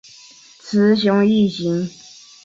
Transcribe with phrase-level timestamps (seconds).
[0.63, 1.87] 雌雄异型。